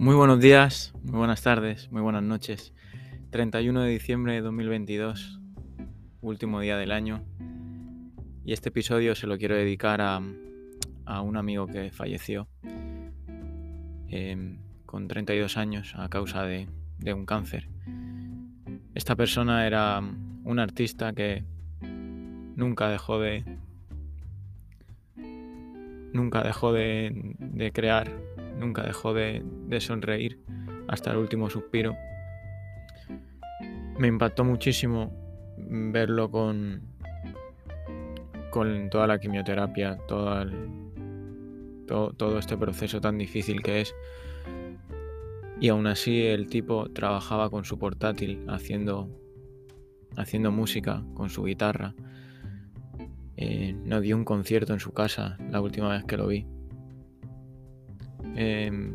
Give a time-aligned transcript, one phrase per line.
[0.00, 2.72] Muy buenos días, muy buenas tardes, muy buenas noches.
[3.32, 5.38] 31 de diciembre de 2022,
[6.22, 7.22] último día del año.
[8.42, 10.22] Y este episodio se lo quiero dedicar a,
[11.20, 12.48] un amigo que falleció
[14.08, 17.68] em, con 32 años a causa de, de un cáncer.
[18.94, 21.44] Esta persona era un artista que
[22.56, 23.44] nunca dejó de,
[26.12, 28.10] nunca dejó de, crear,
[28.60, 29.42] nunca dejó de,
[29.80, 30.40] sonreír
[30.88, 31.96] hasta el último suspiro.
[33.98, 35.12] Me impactó muchísimo
[35.56, 36.82] verlo con,
[38.50, 40.46] con toda la quimioterapia, todo,
[42.16, 43.94] todo, este proceso tan difícil que es.
[45.60, 49.10] Y aún así el tipo trabajaba con su portátil haciendo,
[50.16, 51.94] haciendo música con su guitarra
[53.42, 56.46] eh, no dio un concierto en su casa la última vez que lo vi.
[58.42, 58.94] Em,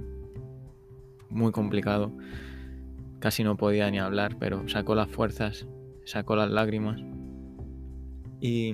[1.29, 2.11] muy complicado.
[3.19, 5.67] Casi no podía ni hablar, pero sacó las fuerzas,
[6.03, 6.99] sacó las lágrimas.
[8.41, 8.73] Y,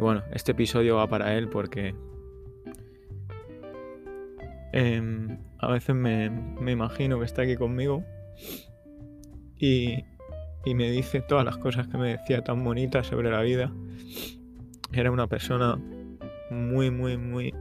[0.00, 1.94] bueno, este episodio va para él porque
[4.72, 8.02] em, a veces me, me imagino que está aquí conmigo
[9.56, 10.02] y,
[10.64, 13.72] y me dice todas las cosas que me decía tan bonitas sobre la vida.
[14.92, 15.78] Era una persona
[16.50, 17.54] muy, muy, muy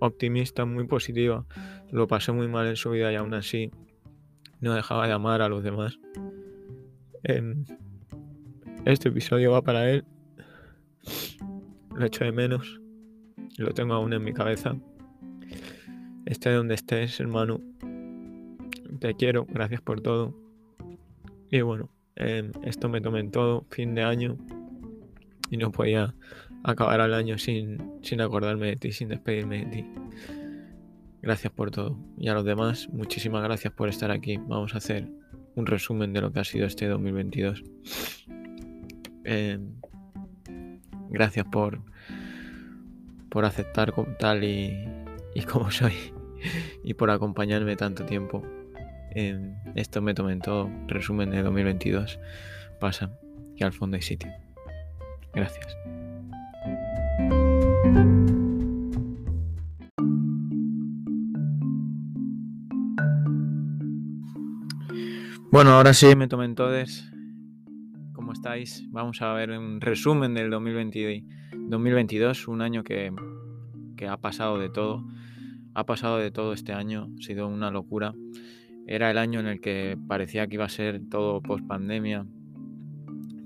[0.00, 1.46] optimista, muy positiva.
[1.90, 3.70] Lo pasé muy mal en su vida y aún así
[4.60, 5.98] no dejaba de amar a los demás.
[7.22, 7.64] Em,
[8.84, 10.04] este episodio va para él.
[11.94, 12.80] Lo echo de menos.
[13.56, 14.76] Lo tengo aún en mi cabeza.
[16.26, 17.60] Esté donde estés, hermano.
[19.00, 19.46] Te quiero.
[19.46, 20.34] Gracias por todo.
[21.50, 24.36] Y bueno, Em, esto me tomé en todo, fin de año,
[25.50, 26.16] y no podía
[26.72, 29.86] acabar el año sin, sin acordarme de ti, sin despedirme de ti.
[31.22, 31.98] Gracias por todo.
[32.16, 34.36] Y a los demás, muchísimas gracias por estar aquí.
[34.36, 35.08] Vamos a hacer
[35.54, 37.64] un resumen de lo que ha sido este 2022.
[39.24, 39.74] Em,
[41.10, 41.80] gracias por,
[43.28, 44.72] por aceptar como tal y,
[45.34, 45.94] y como soy
[46.84, 48.42] y por acompañarme tanto tiempo
[49.74, 50.70] esto me tomé en todo.
[50.86, 52.18] Resumen de 2022.
[52.80, 53.10] Pasa
[53.56, 54.30] y al fondo hay sitio.
[55.34, 55.76] Gracias.
[65.50, 67.10] Bueno, ahora sí me tomen todos.
[68.12, 68.86] ¿Cómo estáis?
[68.90, 73.12] Vamos a ver un resumen del 2022, un año que,
[73.96, 75.04] que ha pasado de todo.
[75.74, 78.14] Ha pasado de todo este año, ha sido una locura.
[78.86, 82.26] Era el año en el que parecía que iba a ser todo post pandemia,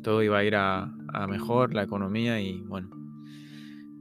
[0.02, 0.92] todo iba a ir a,
[1.28, 2.90] mejor, la economía y bueno,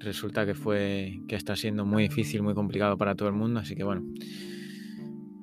[0.03, 3.75] resulta que fue que está siendo muy difícil, muy complicado para todo el mundo, así
[3.75, 4.03] que bueno.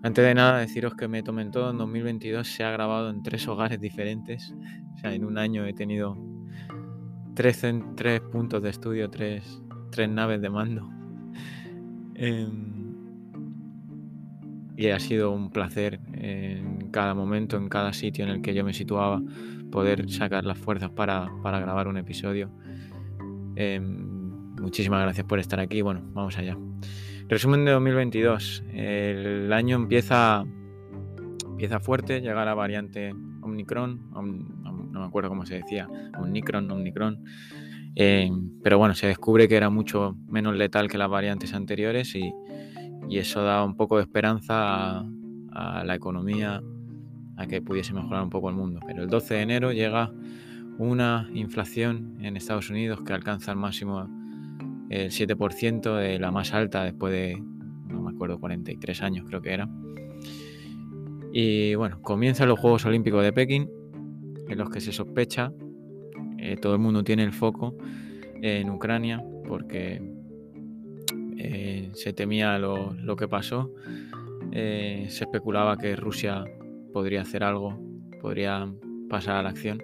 [0.02, 3.48] Antes de nada, deciros que me tomen todo en 2022 se ha grabado en tres
[3.48, 4.54] hogares diferentes.
[4.94, 6.16] O sea, en un año he tenido
[7.34, 7.64] tres,
[7.96, 9.60] tres puntos de estudio, tres,
[9.90, 10.88] tres naves de mando.
[12.14, 12.78] Em,
[14.76, 18.64] y ha sido un placer en cada momento, en cada sitio en el que yo
[18.64, 19.20] me situaba,
[19.70, 22.50] poder sacar las fuerzas para, grabar un episodio.
[23.56, 24.07] Em,
[24.60, 25.82] muchísimas gracias por estar aquí.
[25.82, 26.56] Bueno, vamos allá.
[27.28, 28.64] Resumen de 2022.
[28.72, 30.44] El año empieza,
[31.46, 35.88] empieza fuerte, llega la variante Omicron, no me acuerdo cómo se decía,
[36.18, 37.24] Omicron, Omicron.
[37.94, 42.32] Em, pero bueno, se descubre que era mucho menos letal que las variantes anteriores y,
[43.10, 46.62] eso da un poco de esperanza a, la economía,
[47.36, 48.80] a que pudiese mejorar un poco el mundo.
[48.86, 50.12] Pero el 12 de enero llega
[50.78, 54.08] una inflación en Estados Unidos que alcanza al máximo
[54.90, 57.42] el 7%, de la más alta después de,
[57.88, 59.68] no me acuerdo, 43 años creo que era.
[61.32, 63.70] Y bueno, comienzan los Juegos Olímpicos de Pekín,
[64.48, 65.52] en los que se sospecha,
[66.38, 67.76] eh, todo el mundo tiene el foco
[68.40, 70.00] en Ucrania, porque
[71.36, 73.72] eh, se temía lo, que pasó.
[74.52, 76.44] Eh, se especulaba que Rusia
[76.92, 77.78] podría hacer algo,
[78.22, 78.72] podría
[79.08, 79.82] pasar a la acción.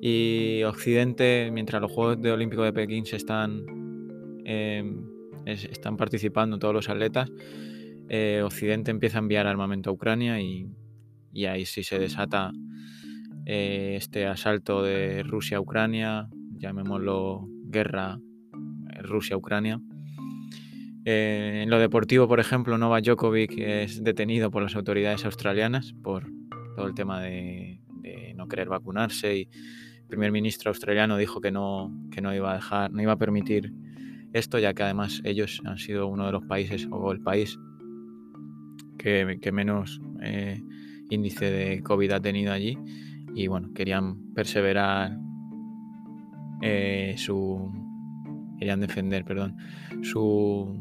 [0.00, 3.83] Y Occidente, mientras los Juegos de Olímpicos de Pekín se están,
[4.44, 5.02] em,
[5.46, 7.30] están participando todos los atletas,
[8.08, 10.68] eh, Occidente empieza a enviar armamento a Ucrania y,
[11.32, 12.52] y ahí sí se desata
[13.46, 18.18] este asalto de Rusia a Ucrania, llamémoslo guerra
[19.02, 19.80] Rusia-Ucrania.
[21.04, 26.26] Eh, en lo deportivo, por ejemplo, Novak Djokovic es detenido por las autoridades australianas por
[26.76, 27.80] todo el tema de,
[28.36, 29.48] no querer vacunarse y
[30.00, 33.16] el primer ministro australiano dijo que no, que no iba a dejar, no iba a
[33.16, 33.72] permitir
[34.34, 37.58] esto, ya que además ellos han sido uno de los países o el país
[38.98, 40.62] que, menos eh,
[41.10, 42.76] índice de COVID ha tenido allí.
[43.34, 45.16] Y bueno, querían perseverar
[46.62, 47.72] eh, su.
[48.58, 49.56] Querían defender, perdón,
[50.02, 50.80] su,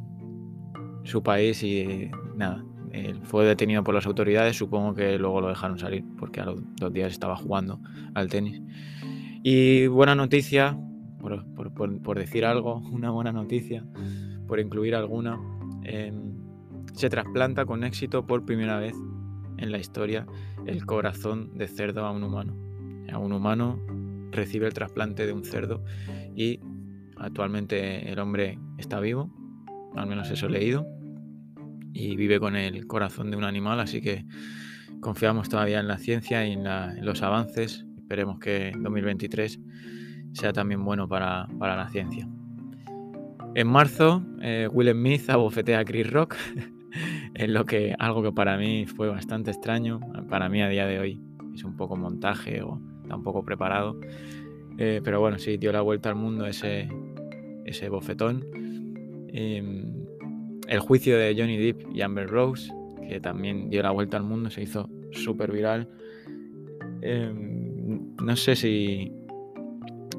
[1.03, 2.63] su país y nada.
[3.23, 6.94] fue detenido por las autoridades, supongo que luego lo dejaron salir porque a los dos
[6.94, 7.79] días estaba jugando
[8.13, 8.61] al tenis.
[9.44, 10.77] Y buena noticia,
[11.24, 13.86] por, decir algo, una buena noticia,
[14.48, 15.40] por incluir alguna,
[15.84, 16.34] em,
[16.94, 18.96] se trasplanta con éxito por primera vez
[19.58, 20.28] en la historia
[20.66, 22.56] el corazón de cerdo a un humano.
[23.12, 23.80] A un humano
[24.31, 25.84] recibe el trasplante de un cerdo
[26.36, 26.60] y
[27.18, 29.31] actualmente el hombre está vivo,
[29.96, 30.86] al menos eso he leído,
[31.94, 34.25] y vive con el corazón de un animal, así que
[35.00, 37.86] confiamos todavía en la ciencia y en, en los avances.
[37.98, 39.60] Esperemos que 2023
[40.33, 42.27] sea también bueno para, la ciencia.
[43.56, 46.35] En marzo, eh, Will Smith abofetea a Chris Rock,
[47.35, 50.00] en lo que algo que para mí fue bastante extraño,
[50.30, 51.21] para mí a día de hoy
[51.53, 54.00] es un poco montaje o está un poco preparado,
[54.77, 56.89] eh, pero bueno, sí, dio la vuelta al mundo ese,
[57.65, 58.44] ese bofetón.
[59.29, 60.06] Em,
[60.68, 62.71] el juicio de Johnny Depp y Amber Rose,
[63.07, 65.89] que también dio la vuelta al mundo, se hizo súper viral.
[67.01, 69.12] Em, no sé si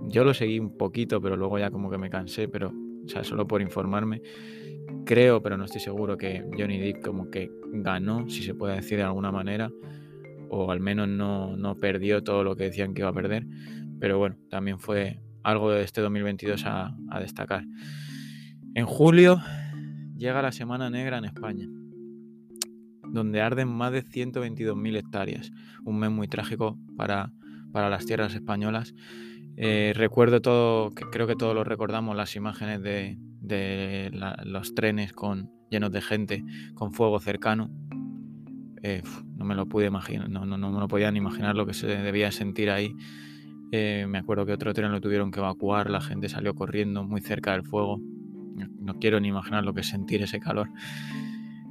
[0.09, 2.73] yo lo seguí un poquito, pero luego ya como que me cansé, pero,
[3.05, 4.23] o sea, solo por informarme.
[5.05, 8.99] Creo, pero no estoy seguro que Johnny Depp como que ganó, si se puede decir
[8.99, 9.71] de alguna manera,
[10.51, 13.47] o al menos no, no perdió todo lo que decían que iba a perder.
[14.01, 17.65] Pero bueno, también fue algo de este 2022 a, destacar.
[18.75, 19.41] En julio
[20.17, 21.69] llega la Semana Negra en España,
[23.09, 25.53] donde arden más de 122.000 hectáreas.
[25.85, 27.31] Un mes muy trágico para,
[27.73, 28.95] para las tierras españolas
[29.57, 33.19] eh, recuerdo todo, creo que todos lo recordamos, las imágenes de,
[34.45, 35.13] los trenes
[35.71, 37.71] llenos de gente con fuego cercano.
[38.83, 39.03] Eh,
[39.37, 42.71] no me lo pude imaginar, no, lo podía ni imaginar lo que se debía sentir
[42.71, 42.95] ahí.
[43.73, 47.21] Eh, me acuerdo que otro tren lo tuvieron que evacuar, la gente salió corriendo muy
[47.21, 48.01] cerca del fuego.
[48.79, 50.69] No quiero ni imaginar lo que es sentir ese calor.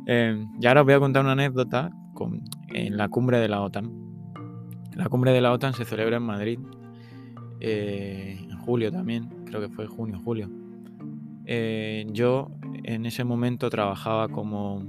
[0.07, 2.43] y ahora os voy a contar una anécdota con,
[2.73, 3.91] en la cumbre de la OTAN.
[4.95, 6.59] La cumbre de la OTAN se celebra en Madrid
[7.65, 10.49] eh, en julio también, creo que fue junio, julio.
[11.45, 12.51] Eh, yo
[12.83, 14.85] en ese momento trabajaba como,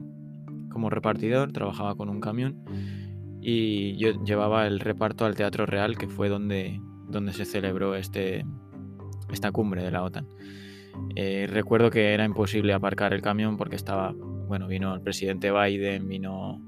[0.70, 2.64] como repartidor, trabajaba con un camión
[3.40, 8.44] y yo llevaba el reparto al Teatro Real, que fue donde, donde se celebró este,
[9.30, 10.26] esta cumbre de la OTAN.
[11.14, 14.12] Eh, recuerdo que era imposible aparcar el camión porque estaba,
[14.48, 16.60] bueno, vino el presidente Biden, vino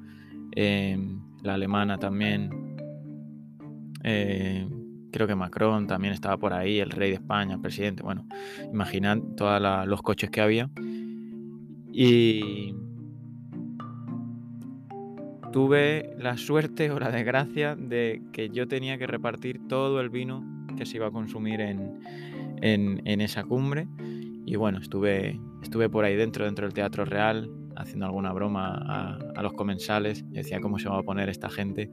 [0.54, 2.50] la alemana también,
[5.16, 8.26] creo que Macron también estaba por ahí, el rey de España, el presidente, bueno,
[8.70, 10.68] imaginad todos los coches que había.
[11.90, 12.74] Y
[15.52, 20.44] tuve la suerte o la desgracia de que yo tenía que repartir todo el vino
[20.76, 21.98] que se iba a consumir en,
[22.60, 23.88] en, esa cumbre.
[24.44, 29.18] Y bueno, estuve, estuve por ahí dentro, dentro del Teatro Real, haciendo alguna broma a,
[29.34, 30.30] a, los comensales.
[30.30, 31.90] Decía cómo se va a poner esta gente.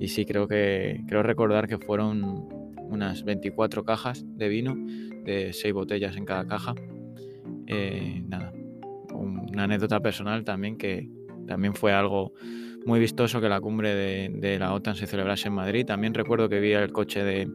[0.00, 2.55] Y sí, creo que creo recordar que fueron
[2.88, 4.76] unas 24 cajas de vino,
[5.24, 6.74] de 6 botellas en cada caja.
[7.66, 8.52] Eh, nada,
[9.12, 11.08] una anécdota personal también que
[11.46, 12.32] también fue algo
[12.84, 15.84] muy vistoso que la cumbre de, la OTAN se celebrase en Madrid.
[15.84, 17.50] También recuerdo que vi el coche de,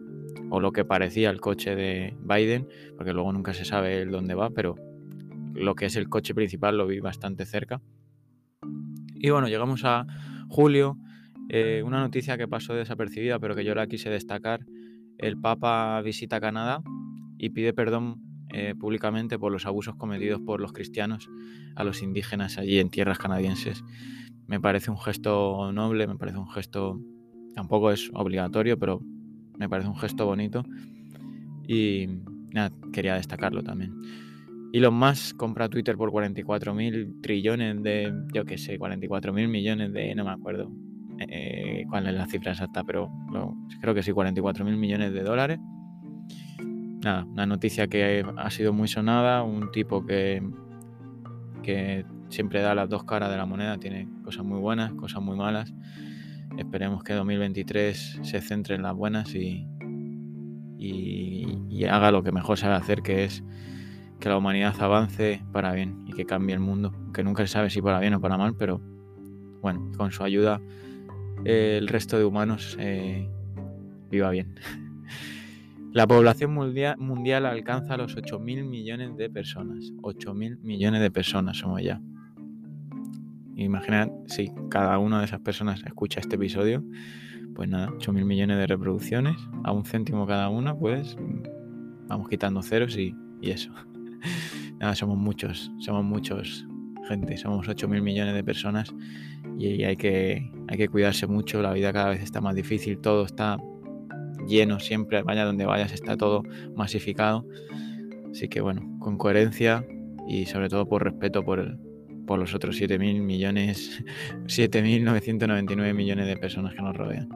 [0.49, 2.67] o lo que parecía el coche de Biden,
[2.97, 4.75] porque luego nunca se sabe dónde va, pero
[5.53, 7.81] lo que es el coche principal lo vi bastante cerca.
[9.13, 10.05] Y bueno, llegamos a
[10.49, 10.97] julio.
[11.49, 14.61] Eh, una noticia que pasó desapercibida, pero que yo la quise destacar,
[15.21, 16.83] el Papa visita Canadá
[17.37, 18.21] y pide perdón
[18.53, 21.29] eh, públicamente por los abusos cometidos por los cristianos
[21.75, 23.83] a los indígenas allí en tierras canadienses.
[24.47, 26.99] Me parece un gesto noble, me parece un gesto,
[27.55, 29.01] tampoco es obligatorio, pero
[29.57, 30.65] me parece un gesto bonito
[31.67, 32.07] y
[32.51, 33.93] nada, quería destacarlo también.
[34.73, 39.93] Elon Musk compra Twitter por 44 mil trillones de, yo qué sé, 44 mil millones
[39.93, 40.71] de, no me acuerdo,
[41.19, 43.11] eh, cuál es la cifra exacta, pero
[43.79, 45.59] creo que sí, 44 mil millones de dólares.
[47.03, 50.43] Nada, una noticia que ha sido muy sonada, un tipo que,
[51.63, 55.35] que siempre da las dos caras de la moneda, tiene cosas muy buenas, cosas muy
[55.35, 55.73] malas.
[56.57, 59.67] Esperemos que 2023 se centre en las buenas y,
[60.77, 63.43] y, haga lo que mejor sabe hacer, que es
[64.19, 67.69] que la humanidad avance para bien y que cambie el mundo, que nunca se sabe
[67.69, 68.79] si para bien o para mal, pero
[69.61, 70.61] bueno, con su ayuda
[71.45, 73.29] el resto de humanos eh,
[74.09, 74.55] viva bien.
[75.93, 79.91] La población mundial, mundial alcanza los 8.000 millones de personas.
[80.01, 82.01] 8.000 millones de personas somos ya.
[83.57, 86.81] imaginad si cada una de esas personas escucha este episodio,
[87.55, 91.17] pues nada, 8.000 millones de reproducciones, a un céntimo cada una, pues
[92.07, 93.73] vamos quitando ceros y, eso.
[94.79, 96.65] nada, somos muchos, somos muchos,
[97.11, 98.93] gente, somos 8.000 millones de personas
[99.57, 103.25] y hay que, hay que cuidarse mucho, la vida cada vez está más difícil, todo
[103.25, 103.57] está
[104.47, 106.43] lleno siempre, vaya donde vayas, está todo
[106.75, 107.45] masificado.
[108.31, 109.85] Así que bueno, con coherencia
[110.27, 111.77] y sobre todo por respeto por,
[112.25, 114.03] por los otros 7.000 millones,
[114.45, 117.29] 7.999 millones de personas que nos rodean.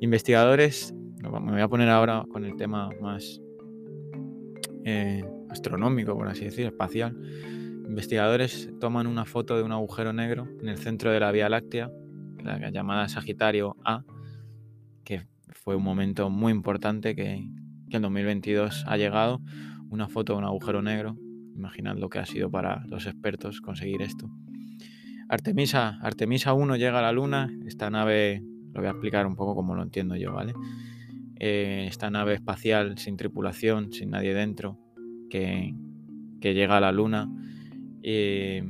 [0.00, 3.40] Investigadores, me voy a poner ahora con el tema más
[4.84, 7.16] eh, astronómico, por así decir, espacial.
[7.88, 11.90] Investigadores toman una foto de un agujero negro en el centro de la Vía Láctea,
[12.44, 14.04] la llamada Sagitario A,
[15.04, 17.48] que fue un momento muy importante que,
[17.90, 19.40] en 2022 ha llegado,
[19.88, 21.16] una foto de un agujero negro.
[21.56, 24.28] Imaginad lo que ha sido para los expertos conseguir esto.
[25.30, 28.42] Artemisa, Artemisa 1 llega a la Luna, esta nave,
[28.74, 30.52] lo voy a explicar un poco como lo entiendo yo, ¿vale?
[31.40, 34.78] Eh, esta nave espacial sin tripulación, sin nadie dentro,
[35.30, 35.74] que
[36.42, 37.30] llega a la Luna
[38.02, 38.62] eh,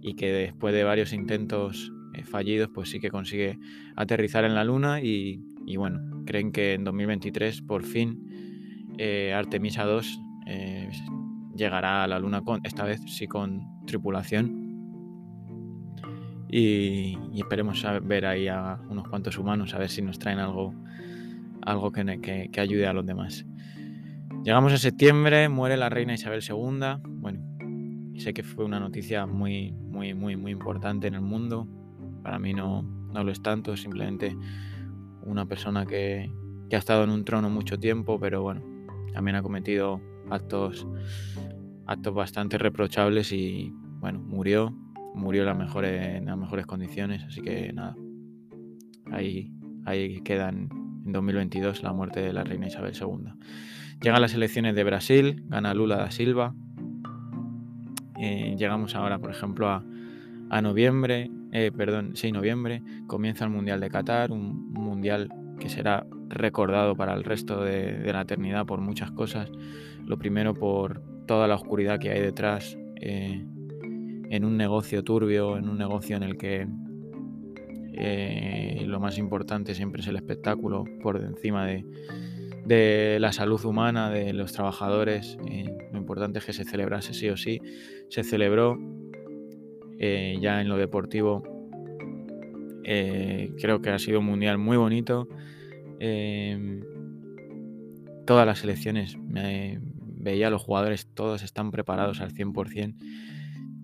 [0.00, 3.58] y que después de varios intentos eh, fallidos, pues sí que consigue
[3.96, 5.42] aterrizar en la Luna y,
[5.76, 10.20] bueno, creen que en 2023 por fin eh, Artemisa 2
[11.54, 14.68] llegará a la Luna con, esta vez sí con tripulación.
[16.52, 20.74] Y, esperemos ver ahí a unos cuantos humanos, a ver si nos traen algo,
[21.62, 23.46] algo que, que ayude a los demás.
[24.42, 27.02] Llegamos a septiembre, muere la reina Isabel II.
[27.04, 27.49] Bueno,
[28.20, 31.66] Sé que fue una noticia muy, muy, muy, muy importante en el mundo.
[32.22, 34.36] Para mí no, no lo es tanto, simplemente
[35.22, 36.30] una persona que,
[36.70, 38.62] ha estado en un trono mucho tiempo, pero bueno,
[39.14, 40.86] también ha cometido actos,
[41.86, 44.76] actos bastante reprochables y bueno, murió,
[45.14, 47.96] murió en las mejores, en las mejores condiciones, así que nada,
[49.12, 49.50] ahí,
[49.86, 50.68] ahí quedan
[51.06, 53.32] en 2022 la muerte de la reina Isabel II.
[54.02, 56.54] Llegan las elecciones de Brasil, gana Lula da Silva,
[58.20, 63.88] eh, llegamos ahora, por ejemplo, a, noviembre, eh, perdón, 6 noviembre, comienza el Mundial de
[63.88, 69.50] Qatar, un, mundial que será recordado para el resto de, la eternidad por muchas cosas.
[70.04, 73.42] Lo primero por toda la oscuridad que hay detrás eh,
[74.30, 76.66] en un negocio turbio, en un negocio en el que
[78.86, 81.84] lo más importante siempre es el espectáculo por encima de,
[82.64, 85.38] de la salud humana, de los trabajadores.
[85.46, 87.60] Eh, lo importante es que se celebrase sí o sí.
[88.08, 88.78] Se celebró
[89.98, 91.42] eh, ya en lo deportivo.
[92.84, 95.28] Eh, creo que ha sido un mundial muy bonito.
[98.26, 102.96] todas las selecciones, me, veía a los jugadores, todos están preparados al 100%.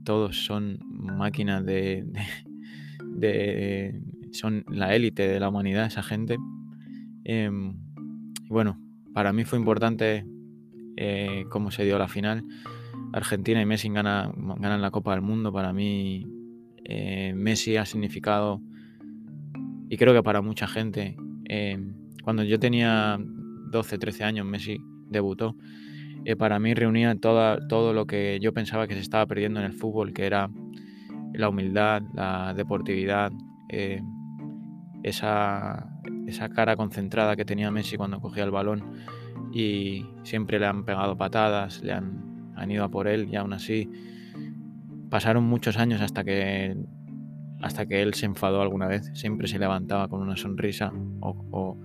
[0.05, 2.07] Todos son máquinas de,
[3.05, 4.01] de
[4.33, 6.37] son la élite de la humanidad, esa gente.
[7.25, 7.86] Em,
[8.49, 8.79] bueno,
[9.13, 10.27] para mí fue importante
[10.97, 12.45] eh, cómo se dio la final.
[13.13, 15.53] Argentina y Messi ganan, ganan la Copa del Mundo.
[15.53, 16.27] Para mí,
[16.85, 18.61] eh, Messi ha significado,
[19.89, 21.17] y creo que para mucha gente,
[21.49, 21.79] eh,
[22.23, 23.19] cuando yo tenía
[23.71, 25.57] 12, 13 años, Messi debutó.
[26.39, 30.13] para mí reunía todo lo que yo pensaba que se estaba perdiendo en el fútbol,
[30.13, 30.51] que era
[31.35, 33.31] la humildad, la deportividad,
[35.03, 35.89] esa,
[36.27, 38.85] esa cara concentrada que tenía Messi cuando cogía el balón
[39.53, 43.53] y siempre le han pegado patadas, le han, han ido a por él y aún
[43.53, 43.91] así
[45.11, 46.77] pasaron muchos años hasta que
[47.63, 49.11] hasta que él se enfadó alguna vez.
[49.15, 51.77] Siempre se levantaba con una sonrisa o,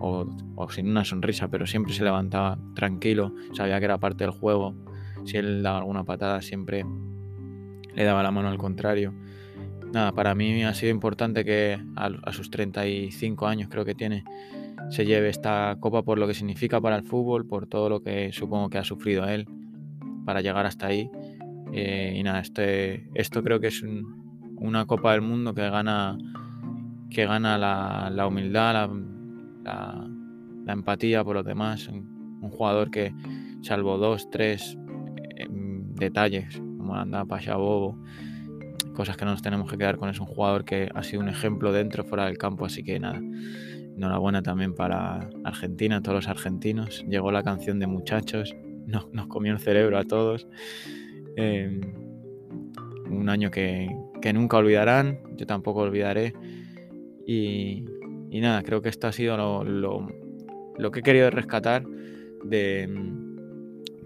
[0.00, 4.74] o, sin una sonrisa, pero siempre se levantaba tranquilo, sabía que era parte del juego.
[5.24, 6.86] Si él daba alguna patada, siempre
[7.94, 9.12] le daba la mano al contrario
[9.92, 14.24] nada, para mí ha sido importante que a, sus 35 años creo que tiene,
[14.90, 18.32] se lleve esta copa por lo que significa para el fútbol, por todo lo que
[18.32, 19.46] supongo que ha sufrido él
[20.24, 21.10] para llegar hasta ahí.
[21.72, 23.84] Eh, y nada, este, esto creo que es
[24.56, 26.18] una copa del mundo que gana,
[27.10, 28.90] que gana la, humildad,
[29.64, 31.88] la, empatía por los demás.
[31.88, 32.10] Un,
[32.50, 33.12] jugador que,
[33.60, 34.76] salvo dos, tres
[35.36, 37.98] eh, detalles, como anda Pasha Bobo,
[39.00, 40.10] cosas que no nos tenemos que quedar con.
[40.10, 43.18] Es un jugador que ha sido un ejemplo dentro, fuera del campo, así que nada.
[43.96, 47.02] Enhorabuena también para Argentina, todos los argentinos.
[47.08, 48.54] Llegó la canción de muchachos,
[48.86, 50.46] nos, nos comió el cerebro a todos.
[51.36, 51.80] Em,
[53.10, 53.88] un año que,
[54.34, 56.34] nunca olvidarán, yo tampoco olvidaré.
[57.26, 57.86] Y,
[58.30, 60.08] nada, creo que esto ha sido lo,
[60.92, 61.86] que he querido rescatar
[62.44, 62.86] de,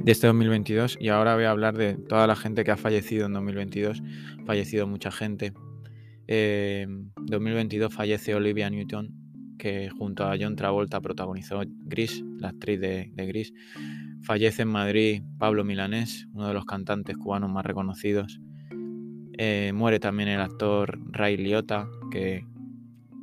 [0.04, 3.24] de este 2022 y ahora voy a hablar de toda la gente que ha fallecido
[3.24, 4.02] en 2022.
[4.40, 5.54] Ha fallecido mucha gente.
[6.26, 9.14] En 2022 fallece Olivia Newton,
[9.58, 13.54] que junto a John Travolta protagonizó Gris, la actriz de, Gris.
[14.22, 18.40] Fallece en Madrid Pablo Milanés, uno de los cantantes cubanos más reconocidos.
[19.38, 22.44] Eh, muere también el actor Ray Liotta, que,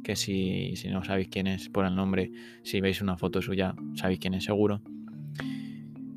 [0.03, 2.31] que si, si, no sabéis quién es por el nombre,
[2.63, 4.81] si veis una foto suya, sabéis quién es seguro.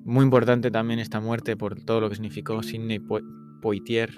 [0.04, 3.00] Muy importante también esta muerte por todo lo que significó Sidney
[3.62, 4.14] Poitier,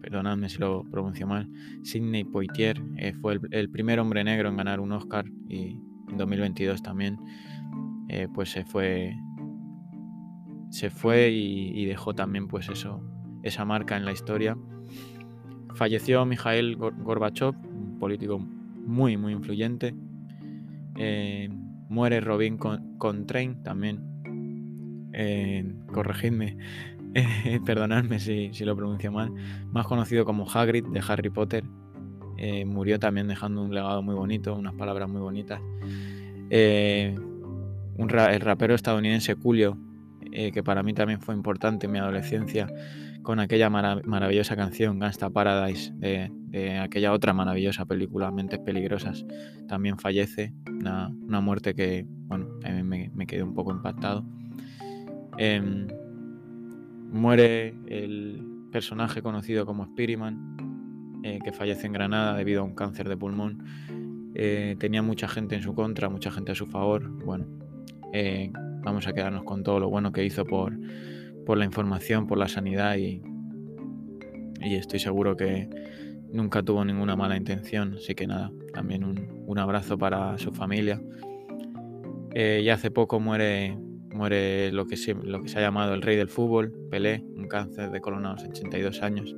[0.00, 1.50] perdonadme si lo pronuncio mal,
[1.82, 5.76] Sidney Poitier eh, fue el, primer hombre negro en ganar un Oscar y
[6.08, 7.18] en 2022 también
[8.08, 9.16] eh, pues se fue
[10.70, 13.02] se fue y, dejó también pues eso
[13.42, 14.56] esa marca en la historia.
[15.74, 19.96] Falleció Mikhail Gorbachev un político muy muy influyente.
[20.96, 21.48] Eh,
[21.88, 24.13] muere Robin Contrain también
[25.92, 26.56] corregidme
[27.14, 29.32] eh, perdonadme si, lo pronuncio mal,
[29.72, 31.64] más conocido como Hagrid de Harry Potter.
[32.36, 35.60] Eh, murió también dejando un legado muy bonito, unas palabras muy bonitas.
[36.50, 37.16] Eh,
[37.96, 39.78] el rapero estadounidense Julio,
[40.32, 42.66] que para mí también fue importante en mi adolescencia,
[43.22, 49.24] con aquella maravillosa canción Gangsta Paradise de, aquella otra maravillosa película Mentes Peligrosas,
[49.68, 50.52] también fallece.
[50.66, 52.48] Una, muerte que, bueno,
[52.82, 54.24] me, me quedé un poco impactado.
[55.38, 55.88] Em,
[57.14, 63.08] Muere el personaje conocido como Spiritman, eh, que fallece en Granada debido a un cáncer
[63.08, 63.62] de pulmón.
[64.34, 67.08] Eh, tenía mucha gente en su contra, mucha gente a su favor.
[67.24, 67.46] Bueno,
[68.12, 68.50] eh,
[68.82, 70.76] vamos a quedarnos con todo lo bueno que hizo por,
[71.46, 73.22] por la información, por la sanidad y,
[74.60, 75.70] y, estoy seguro que
[76.32, 77.94] nunca tuvo ninguna mala intención.
[77.94, 81.00] Así que nada, también un, un abrazo para su familia.
[82.34, 83.78] y hace poco muere
[84.14, 87.48] Muere lo que, se, lo que se ha llamado el rey del fútbol, Pelé, un
[87.48, 89.34] cáncer de colon a los 82 años.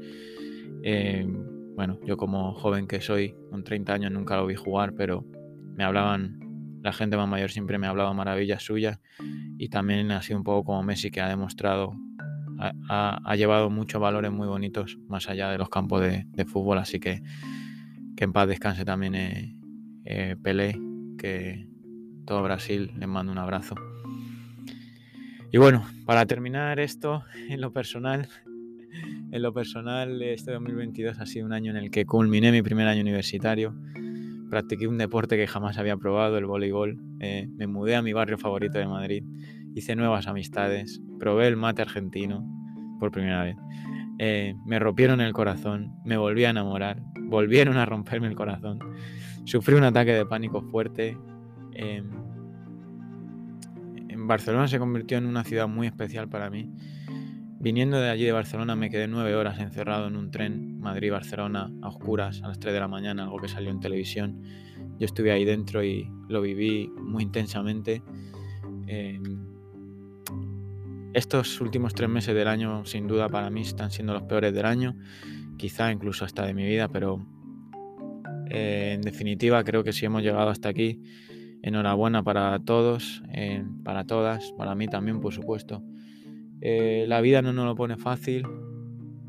[0.82, 1.26] Eh,
[1.74, 5.24] bueno, yo como joven que soy, con 30 años nunca lo vi jugar, pero
[5.74, 9.00] me hablaban, la gente más mayor siempre me hablaba maravillas suyas
[9.58, 11.94] y también ha sido un poco como Messi que ha demostrado,
[12.88, 17.22] ha, llevado muchos valores muy bonitos más allá de los campos de, fútbol, así que
[18.16, 19.56] que en paz descanse también eh,
[20.06, 20.80] eh, Pelé,
[21.18, 21.68] que
[22.24, 23.74] todo Brasil les mando un abrazo.
[25.52, 28.28] Y bueno, para terminar esto, en lo personal,
[29.30, 32.88] en lo personal, este 2022 ha sido un año en el que culminé mi primer
[32.88, 33.74] año universitario.
[34.50, 36.98] Practiqué un deporte que jamás había probado, el voleibol.
[37.20, 39.24] Eh, me mudé a mi barrio favorito de Madrid.
[39.74, 41.00] Hice nuevas amistades.
[41.18, 42.44] Probé el mate argentino
[42.98, 43.56] por primera vez.
[44.18, 45.92] Eh, me rompieron el corazón.
[46.04, 47.02] Me volví a enamorar.
[47.20, 48.78] Volvieron a romperme el corazón.
[49.44, 51.18] Sufrí un ataque de pánico fuerte.
[51.72, 52.02] Eh,
[54.26, 56.70] Barcelona se convirtió en una ciudad muy especial para mí.
[57.58, 61.88] Viniendo de allí de Barcelona me quedé nueve horas encerrado en un tren Madrid-Barcelona a
[61.88, 64.42] oscuras a las 3 de la mañana, algo que salió en televisión.
[64.98, 68.02] Yo estuve ahí dentro y lo viví muy intensamente.
[68.86, 69.46] Em,
[71.12, 74.66] estos últimos tres meses del año sin duda para mí están siendo los peores del
[74.66, 74.94] año,
[75.56, 77.26] quizá incluso hasta de mi vida, pero
[78.50, 81.02] eh, en definitiva creo que si hemos llegado hasta aquí
[81.66, 85.82] enhorabuena para todos, eh, para todas, para mí también, por supuesto.
[86.60, 88.46] Eh, la vida no nos lo pone fácil,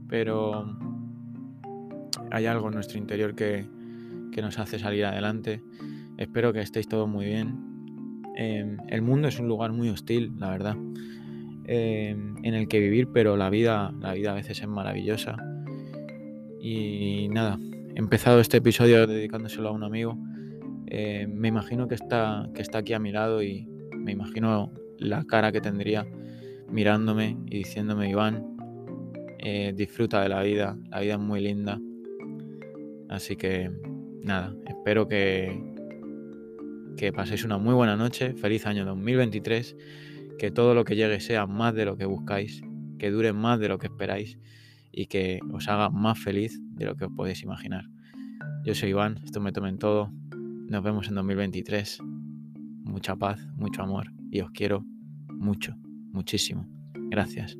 [0.08, 0.78] pero
[2.30, 3.66] hay algo en nuestro interior que,
[4.38, 5.64] nos hace salir adelante.
[6.20, 8.24] Espero que estéis todos muy bien.
[8.36, 10.78] Em, el mundo es un lugar muy hostil, la verdad,
[11.66, 15.38] em, en el que vivir, pero la vida, la vida a veces es maravillosa.
[16.62, 17.58] Y nada,
[17.96, 20.20] he empezado este episodio dedicándoselo a un amigo
[20.88, 25.26] eh, me imagino que está, que está aquí a mi lado y me imagino la
[25.26, 26.08] cara que tendría
[26.70, 28.58] mirándome y diciéndome, Iván,
[29.40, 31.80] eh, disfruta de la vida, la vida es muy linda.
[33.10, 33.72] Así que
[34.24, 35.62] nada, espero que,
[36.98, 39.76] que paséis una muy buena noche, feliz año 2023,
[40.38, 42.62] que todo lo que llegue sea más de lo que buscáis,
[42.98, 44.38] que dure más de lo que esperáis
[44.92, 47.86] y que os haga más feliz de lo que os podéis imaginar.
[48.64, 50.12] Yo soy Iván, esto me tomen todo.
[50.70, 52.00] Nos vemos en 2023.
[52.84, 54.86] Mucha paz, mucho amor y os quiero
[55.30, 55.76] mucho,
[56.12, 56.68] muchísimo.
[57.10, 57.58] Gracias.